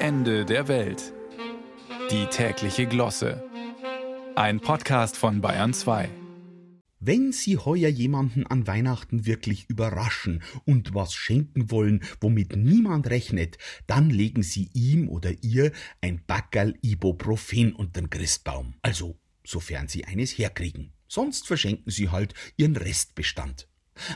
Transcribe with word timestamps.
Ende 0.00 0.44
der 0.44 0.68
Welt. 0.68 1.12
Die 2.12 2.26
tägliche 2.26 2.86
Glosse. 2.86 3.42
Ein 4.36 4.60
Podcast 4.60 5.16
von 5.16 5.40
Bayern 5.40 5.74
2. 5.74 6.08
Wenn 7.00 7.32
Sie 7.32 7.58
heuer 7.58 7.88
jemanden 7.88 8.46
an 8.46 8.68
Weihnachten 8.68 9.26
wirklich 9.26 9.68
überraschen 9.68 10.44
und 10.64 10.94
was 10.94 11.14
schenken 11.14 11.72
wollen, 11.72 12.04
womit 12.20 12.54
niemand 12.54 13.10
rechnet, 13.10 13.58
dann 13.88 14.08
legen 14.08 14.44
Sie 14.44 14.70
ihm 14.72 15.08
oder 15.08 15.32
ihr 15.42 15.72
ein 16.00 16.22
Backerl 16.24 16.74
Ibuprofen 16.80 17.72
unter 17.72 18.00
den 18.00 18.08
Christbaum. 18.08 18.74
Also, 18.82 19.18
sofern 19.44 19.88
Sie 19.88 20.04
eines 20.04 20.30
herkriegen. 20.38 20.92
Sonst 21.08 21.48
verschenken 21.48 21.90
Sie 21.90 22.08
halt 22.08 22.34
Ihren 22.56 22.76
Restbestand. 22.76 23.67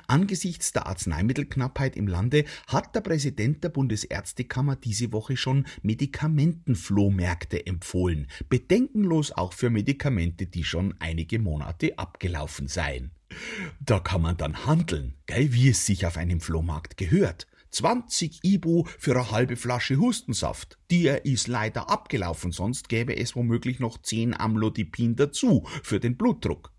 Angesichts 0.07 0.73
der 0.73 0.87
Arzneimittelknappheit 0.87 1.96
im 1.96 2.07
Lande 2.07 2.45
hat 2.67 2.95
der 2.95 3.01
Präsident 3.01 3.64
der 3.64 3.69
Bundesärztekammer 3.69 4.77
diese 4.77 5.12
Woche 5.12 5.37
schon 5.37 5.67
Medikamentenflohmärkte 5.82 7.67
empfohlen, 7.67 8.29
bedenkenlos 8.49 9.32
auch 9.32 9.53
für 9.53 9.71
Medikamente, 9.71 10.46
die 10.46 10.64
schon 10.64 10.95
einige 10.99 11.39
Monate 11.39 11.99
abgelaufen 11.99 12.68
seien. 12.68 13.13
Da 13.81 13.99
kann 13.99 14.22
man 14.22 14.36
dann 14.36 14.67
handeln, 14.67 15.14
gell, 15.27 15.53
wie 15.53 15.71
es 15.71 15.86
sich 15.86 16.07
auf 16.07 16.17
einem 16.17 16.41
Flohmarkt 16.41 16.96
gehört. 16.96 17.46
20 17.71 18.41
Ibu 18.43 18.85
für 18.99 19.13
eine 19.13 19.30
halbe 19.30 19.57
Flasche 19.57 19.96
Hustensaft. 19.96 20.79
Der 20.91 21.25
ist 21.25 21.49
leider 21.49 21.89
abgelaufen, 21.89 22.53
sonst 22.53 22.91
gäbe 22.91 23.17
es 23.17 23.35
womöglich 23.35 23.80
noch 23.80 23.96
10 23.96 24.39
Amlodipin 24.39 25.17
dazu 25.17 25.67
für 25.83 25.99
den 25.99 26.19
Blutdruck. 26.19 26.71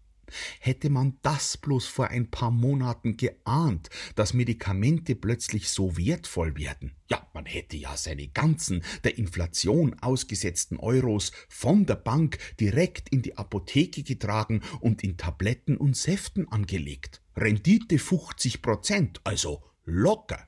Hätte 0.59 0.89
man 0.89 1.17
das 1.21 1.57
bloß 1.57 1.85
vor 1.85 2.07
ein 2.07 2.29
paar 2.29 2.51
Monaten 2.51 3.17
geahnt, 3.17 3.89
dass 4.15 4.33
Medikamente 4.33 5.15
plötzlich 5.15 5.69
so 5.69 5.97
wertvoll 5.97 6.57
werden, 6.57 6.95
ja, 7.09 7.27
man 7.33 7.45
hätte 7.45 7.77
ja 7.77 7.95
seine 7.95 8.27
ganzen 8.27 8.83
der 9.03 9.17
Inflation 9.17 9.95
ausgesetzten 9.99 10.77
Euros 10.77 11.31
von 11.47 11.85
der 11.85 11.95
Bank 11.95 12.37
direkt 12.59 13.09
in 13.09 13.21
die 13.21 13.37
Apotheke 13.37 14.03
getragen 14.03 14.61
und 14.79 15.03
in 15.03 15.17
Tabletten 15.17 15.77
und 15.77 15.95
Säften 15.95 16.47
angelegt. 16.47 17.21
Rendite 17.35 17.99
50 17.99 18.61
Prozent, 18.61 19.21
also 19.23 19.63
locker. 19.85 20.47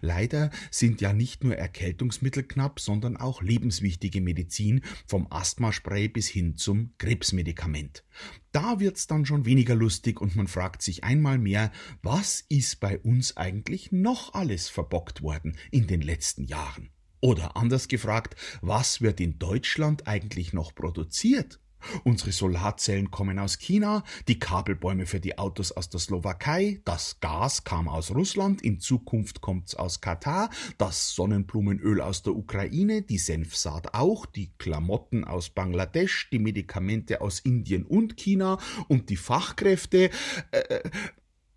Leider 0.00 0.50
sind 0.70 1.00
ja 1.00 1.12
nicht 1.12 1.44
nur 1.44 1.56
Erkältungsmittel 1.56 2.42
knapp, 2.42 2.80
sondern 2.80 3.16
auch 3.16 3.42
lebenswichtige 3.42 4.20
Medizin 4.20 4.82
vom 5.06 5.26
Asthmaspray 5.30 6.08
bis 6.08 6.28
hin 6.28 6.56
zum 6.56 6.92
Krebsmedikament. 6.98 8.04
Da 8.52 8.80
wird's 8.80 9.06
dann 9.06 9.26
schon 9.26 9.44
weniger 9.44 9.74
lustig 9.74 10.20
und 10.20 10.36
man 10.36 10.46
fragt 10.46 10.82
sich 10.82 11.04
einmal 11.04 11.38
mehr, 11.38 11.72
was 12.02 12.44
ist 12.48 12.80
bei 12.80 12.98
uns 12.98 13.36
eigentlich 13.36 13.92
noch 13.92 14.34
alles 14.34 14.68
verbockt 14.68 15.22
worden 15.22 15.56
in 15.70 15.86
den 15.86 16.00
letzten 16.00 16.44
Jahren? 16.44 16.90
Oder 17.20 17.56
anders 17.56 17.88
gefragt, 17.88 18.36
was 18.60 19.00
wird 19.00 19.20
in 19.20 19.38
Deutschland 19.38 20.06
eigentlich 20.06 20.52
noch 20.52 20.74
produziert? 20.74 21.60
Unsere 22.04 22.32
Solarzellen 22.32 23.10
kommen 23.10 23.38
aus 23.38 23.58
China, 23.58 24.04
die 24.28 24.38
Kabelbäume 24.38 25.06
für 25.06 25.20
die 25.20 25.38
Autos 25.38 25.72
aus 25.72 25.88
der 25.88 26.00
Slowakei, 26.00 26.80
das 26.84 27.20
Gas 27.20 27.64
kam 27.64 27.88
aus 27.88 28.10
Russland, 28.10 28.62
in 28.62 28.80
Zukunft 28.80 29.40
kommt's 29.40 29.74
aus 29.74 30.00
Katar, 30.00 30.50
das 30.78 31.14
Sonnenblumenöl 31.14 32.00
aus 32.00 32.22
der 32.22 32.34
Ukraine, 32.34 33.02
die 33.02 33.18
Senfsaat 33.18 33.94
auch, 33.94 34.26
die 34.26 34.52
Klamotten 34.58 35.24
aus 35.24 35.50
Bangladesch, 35.50 36.30
die 36.30 36.38
Medikamente 36.38 37.20
aus 37.20 37.40
Indien 37.40 37.84
und 37.84 38.16
China 38.16 38.58
und 38.88 39.10
die 39.10 39.16
Fachkräfte. 39.16 40.10
Äh, 40.50 40.80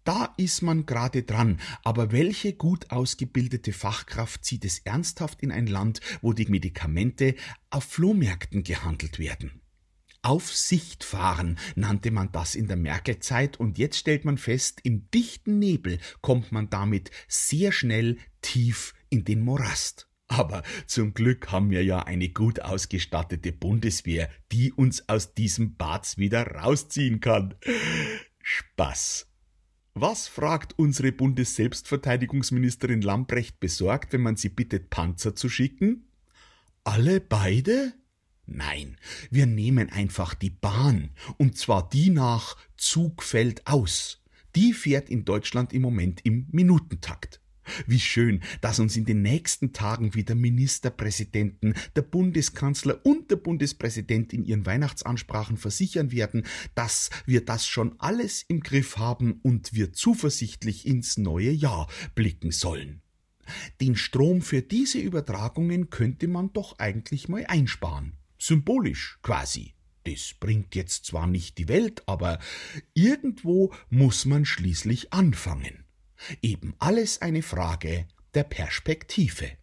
da 0.04 0.34
ist 0.38 0.64
man 0.64 0.88
gerade 0.88 1.22
dran. 1.22 1.60
Aber 1.84 2.12
welche 2.12 2.54
gut 2.54 2.90
ausgebildete 2.90 3.74
Fachkraft 3.74 4.44
zieht 4.44 4.66
es 4.66 4.80
ernsthaft 4.80 5.42
in 5.42 5.52
ein 5.52 5.68
Land, 5.68 6.02
wo 6.22 6.34
die 6.34 6.48
Medikamente 6.48 7.36
auf 7.70 7.84
Flohmärkten 7.84 8.64
gehandelt 8.64 9.20
werden? 9.20 9.62
Auf 10.22 10.54
Sicht 10.54 11.06
fahren 11.06 11.58
nannte 11.76 12.12
man 12.12 12.32
das 12.32 12.56
in 12.56 12.68
der 12.68 12.76
Merkel-Zeit 12.76 13.58
und 13.58 13.78
jetzt 13.78 13.98
stellt 13.98 14.26
man 14.26 14.38
fest, 14.38 14.82
im 14.84 15.10
dichten 15.12 15.60
Nebel 15.60 15.98
kommt 16.22 16.52
man 16.52 16.70
damit 16.70 17.10
sehr 17.30 17.72
schnell 17.72 18.18
tief 18.42 18.94
in 19.10 19.24
den 19.24 19.42
Morast. 19.42 20.10
Aber 20.28 20.62
zum 20.86 21.14
Glück 21.14 21.52
haben 21.52 21.72
wir 21.72 21.84
ja 21.84 22.04
eine 22.04 22.30
gut 22.30 22.60
ausgestattete 22.60 23.52
Bundeswehr, 23.52 24.30
die 24.52 24.72
uns 24.72 25.08
aus 25.10 25.34
diesem 25.34 25.76
Bad 25.76 26.18
wieder 26.18 26.46
rausziehen 26.46 27.20
kann. 27.20 27.56
Spaß. 28.44 29.26
Was 29.96 30.28
fragt 30.28 30.78
unsere 30.78 31.12
Bundesselbstverteidigungsministerin 31.12 33.02
Lambrecht 33.02 33.60
besorgt, 33.60 34.14
wenn 34.14 34.22
man 34.22 34.36
sie 34.36 34.50
bittet, 34.50 34.90
Panzer 34.90 35.36
zu 35.36 35.50
schicken? 35.50 36.10
Alle 36.84 37.20
beide? 37.22 37.94
Nein, 38.52 38.98
wir 39.30 39.46
nehmen 39.46 39.90
einfach 39.90 40.34
die 40.34 40.50
Bahn, 40.50 41.12
und 41.38 41.58
zwar 41.58 41.88
die 41.88 42.10
nach 42.10 42.58
Zugfeld 42.78 43.68
aus. 43.68 44.24
Die 44.56 44.74
fährt 44.74 45.10
in 45.10 45.24
Deutschland 45.24 45.72
im 45.72 45.84
Moment 45.84 46.22
im 46.26 46.48
Minutentakt. 46.52 47.42
Wie 47.86 48.00
schön, 48.00 48.42
dass 48.62 48.80
uns 48.80 48.98
in 48.98 49.06
den 49.06 49.22
nächsten 49.22 49.72
Tagen 49.72 50.16
wieder 50.16 50.34
Ministerpräsidenten, 50.34 51.76
der 51.96 52.02
Bundeskanzler 52.02 53.06
und 53.06 53.30
der 53.30 53.36
Bundespräsident 53.36 54.34
in 54.34 54.44
ihren 54.44 54.66
Weihnachtsansprachen 54.66 55.58
versichern 55.58 56.12
werden, 56.12 56.48
dass 56.74 57.12
wir 57.28 57.46
das 57.46 57.68
schon 57.68 58.00
alles 58.00 58.42
im 58.48 58.62
Griff 58.62 58.98
haben 58.98 59.40
und 59.44 59.74
wir 59.74 59.94
zuversichtlich 59.94 60.88
ins 60.88 61.18
neue 61.18 61.52
Jahr 61.52 61.88
blicken 62.16 62.52
sollen. 62.52 63.02
Den 63.80 63.96
Strom 63.96 64.42
für 64.42 64.64
diese 64.64 64.98
Übertragungen 64.98 65.92
könnte 65.92 66.28
man 66.28 66.52
doch 66.52 66.80
eigentlich 66.80 67.30
mal 67.30 67.46
einsparen 67.46 68.14
symbolisch 68.40 69.20
quasi. 69.22 69.76
Das 70.06 70.34
bringt 70.40 70.76
jetzt 70.76 71.06
zwar 71.06 71.28
nicht 71.28 71.58
die 71.58 71.68
Welt, 71.68 72.04
aber 72.08 72.40
irgendwo 72.94 73.74
muss 73.90 74.26
man 74.26 74.46
schließlich 74.46 75.14
anfangen. 75.14 75.86
Eben 76.42 76.74
alles 76.80 77.22
eine 77.22 77.44
Frage 77.44 78.08
der 78.34 78.44
Perspektive. 78.44 79.59